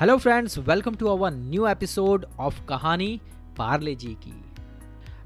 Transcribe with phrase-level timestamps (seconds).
[0.00, 3.20] Hello friends welcome to our new episode of कहानी
[3.56, 4.44] पार्ले जी की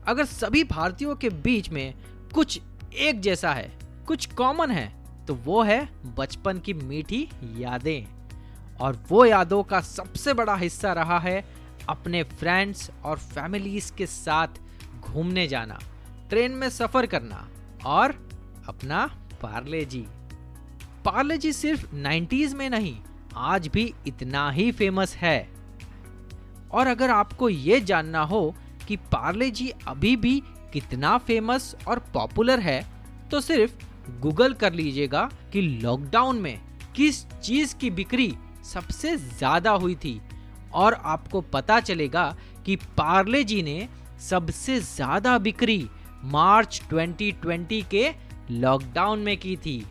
[0.06, 1.94] अगर सभी भारतीयों के बीच में
[2.34, 2.60] कुछ
[2.94, 8.06] एक जैसा है, कुछ कॉमन है तो वो है बचपन की मीठी यादें।
[8.76, 11.44] और वो यादों का सबसे बड़ा हिस्सा रहा है
[11.88, 14.48] अपने फ्रेंड्स और फैमिलीज़ के साथ
[15.00, 15.78] घूमने जाना
[16.28, 17.48] ट्रेन में सफ़र करना
[17.86, 18.28] और
[18.68, 19.06] अपना
[19.42, 20.06] पार्ले जी
[21.04, 23.02] पार्ले जी सिर्फ़ 90s में नहीं
[23.38, 25.48] आज भी इतना ही फ़ेमस है।
[26.72, 28.54] और अगर आपको ये जानना हो
[28.88, 30.40] कि पार्ले जी अभी भी
[30.72, 32.84] कितना फ़ेमस और पॉपुलर है
[33.30, 33.72] तो सिर्फ़
[34.20, 36.58] गूगल कर लीजिएगा कि लॉकडाउन में
[36.96, 40.20] किस चीज़ की बिक्री सबसे ज़्यादा हुई थी।
[40.74, 42.34] और आपको पता चलेगा
[42.66, 43.88] कि पार्ले जी ने
[44.20, 45.88] सबसे ज़्यादा बिक्री
[46.24, 48.08] मार्च 2020 के
[48.50, 49.84] लॉकडाउन में की थी।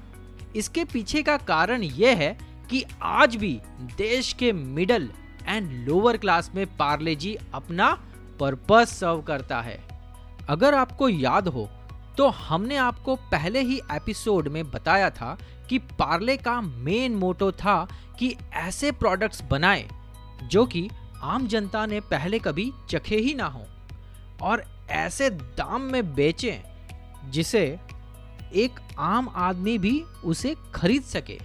[0.55, 2.37] इसके पीछे का कारण यह है
[2.69, 3.59] कि आज भी
[3.97, 5.09] देश के मिडल
[5.47, 7.91] एंड लोअर क्लास में पार्ले जी अपना
[8.39, 9.79] पर्पस सर्व करता है।
[10.49, 11.69] अगर आपको याद हो
[12.17, 15.37] तो हमने आपको पहले ही एपिसोड में बताया था
[15.69, 17.87] कि पार्ले का मेन मोटो था
[18.19, 19.87] कि ऐसे प्रोडक्ट्स बनाए
[20.43, 20.89] जो कि
[21.21, 23.65] आम जनता ने पहले कभी चखे ही ना हो
[24.41, 27.79] और ऐसे दाम में बेचें जिसे
[28.53, 31.39] एक आम आदमी भी उसे खरीद सके।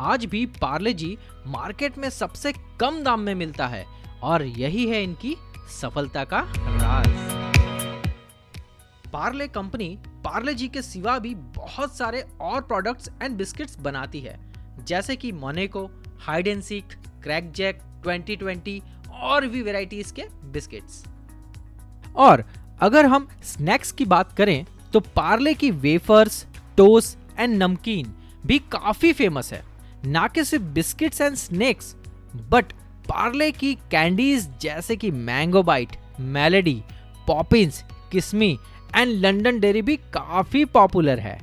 [0.00, 3.84] आज भी पार्ले जी मार्केट में सबसे कम दाम में मिलता है
[4.22, 5.36] और यही है इनकी
[5.70, 7.08] सफलता का राज।
[9.12, 14.38] पार्ले कंपनी पार्ले जी के सिवा भी बहुत सारे और प्रोडक्ट्स एंड बिस्किट्स बनाती है,
[14.86, 15.84] जैसे कि Monaco
[16.20, 18.80] hide and seek crack jack 2020
[19.12, 21.04] और भी वेराइटीज के बिस्किट्स
[22.16, 22.44] और
[22.80, 26.46] अगर हम स्नैक्स की बात करें तो पार्ले की वेफर्स
[26.76, 28.14] टोस एंड नमकीन
[28.46, 29.62] भी काफ़ी फ़ेमस है।
[30.06, 31.96] ना कि सिर्फ़ biscuits and snacks,
[32.50, 32.72] but
[33.08, 36.82] Parle की कैंडीज जैसे कि Mango Bite, Melody,
[37.26, 38.58] Poppins, Kismi
[38.96, 41.40] and London dairy भी काफ़ी पॉपुलर है।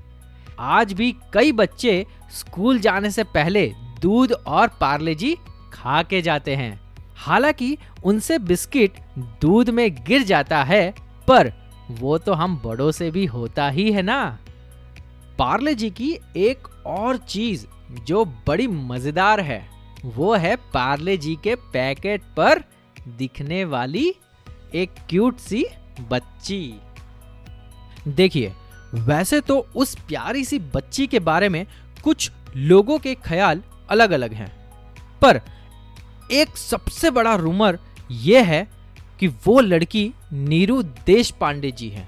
[0.59, 5.38] आज भी कई बच्चे स्कूल जाने से पहले दूध और पार्ले जी
[5.74, 6.80] खा के जाते हैं।
[7.16, 10.94] हालाँकि उनसे बिस्किट दूध में गिर जाता है,
[11.28, 11.52] पर
[11.92, 14.40] वो तो हम बड़ों से भी होता ही है ना।
[15.40, 19.63] पार्ले जी की एक और चीज़ जो बड़ी मज़ेदार है,
[20.05, 22.63] वो है पार्ले जी के पैकेट पर
[23.09, 24.13] दिखने वाली
[24.75, 25.66] एक क्यूट सी
[26.09, 26.79] बच्ची।
[28.07, 28.53] देखिए,
[28.95, 31.66] वैसे तो उस प्यारी सी बच्ची के बारे में
[32.03, 34.51] कुछ लोगों के ख्याल अलग अलग हैं,
[35.21, 35.41] पर
[36.31, 37.79] एक सबसे बड़ा रूमर
[38.11, 38.67] यह है
[39.19, 42.07] कि वो लड़की नीरू देश पांडे जी है।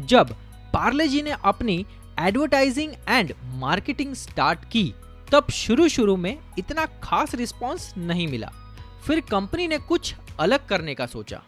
[0.00, 0.34] जब
[0.74, 1.84] पार्ले जी ने अपनी
[2.20, 4.94] एडवर्टाइजिंग एंड मार्केटिंग स्टार्ट की,
[5.32, 8.52] तब शुरू शुरू में इतना खास रिस्पांस नहीं मिला।
[9.06, 11.42] फिर कंपनी ने कुछ अलग करने का सोचा।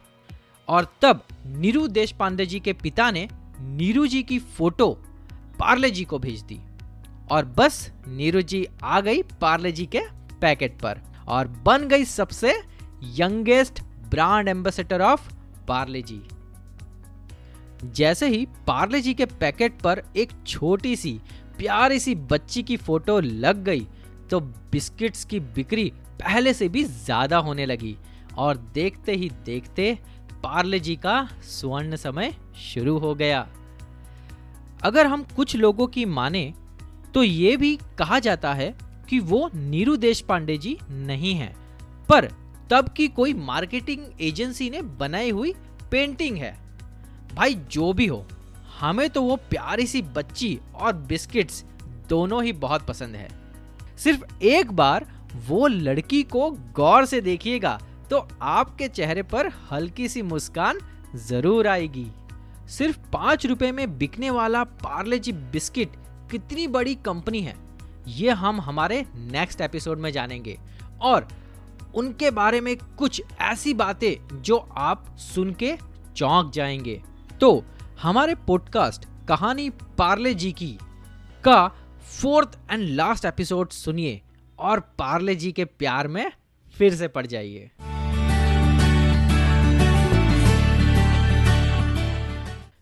[0.69, 3.29] और तब नीरू देश पांडे जी के पिता ने
[3.61, 4.91] नीरू जी की फ़ोटो
[5.59, 6.61] पार्ले जी को भेज दी।
[7.31, 10.01] और बस नीरू जी आ गई पार्ले जी के
[10.41, 12.63] पैकेट पर। और बन गई सबसे
[13.03, 15.33] youngest brand ambassador of
[15.69, 16.23] Parle G.
[17.85, 21.13] जैसे ही पार्ले जी के पैकेट पर एक छोटी सी,
[21.59, 23.87] प्यारी सी बच्ची की फ़ोटो लग गई
[24.31, 27.97] तो बिस्किट्स की बिक्री पहले से भी ज़्यादा होने लगी।
[28.39, 29.99] और देखते ही देखते
[30.43, 32.35] पार्ले जी का स्वर्ण समय
[32.65, 33.47] शुरू हो गया।
[34.81, 36.53] अगर हम कुछ लोगों की माने
[37.15, 38.75] तो ये भी कहा जाता है
[39.09, 41.53] कि वो नीरू देश पांडे जी नहीं है,
[42.09, 42.29] पर
[42.71, 45.55] तब की कोई मार्केटिंग एजेंसी ने बनाई हुई
[45.91, 46.57] पेंटिंग है।
[47.35, 48.25] भाई जो भी हो,
[48.81, 51.65] हमें तो वो प्यारी सी बच्ची और बिस्किट्स
[52.09, 53.29] दोनों ही बहुत पसंद है।
[53.99, 55.07] सिर्फ़ एक बार
[55.49, 60.79] वो लड़की को गौर से देखिएगा तो आपके चेहरे पर हल्की सी मुस्कान
[61.19, 62.07] ज़रूर आएगी।
[62.69, 65.93] सिर्फ़ पाँच रुपए में बिकने वाला पार्ले जी बिस्किट
[66.31, 67.55] कितनी बड़ी कंपनी है,
[68.09, 70.59] ये हम हमारे नेक्स्ट एपिसोड में जानेंगे।
[71.01, 71.29] और
[71.95, 75.77] उनके बारे में कुछ ऐसी बातें जो आप सुन के
[76.17, 77.01] चौंक जाएँगे।
[77.43, 77.65] तो
[78.03, 80.79] हमारे पॉडकास्ट कहानी पार्ले जी की
[81.45, 81.69] का
[82.23, 84.21] फोर्थ एंड लास्ट एपिसोड सुनिए
[84.59, 86.33] और पार्ले जी के प्यार में
[86.79, 87.71] फिर से पड़ जाइए।